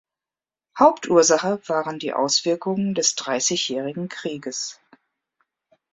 Hauptursache 0.79 1.61
waren 1.69 1.99
die 1.99 2.11
Auswirkungen 2.13 2.95
des 2.95 3.13
Dreißigjährigen 3.13 4.09
Krieges. 4.09 4.79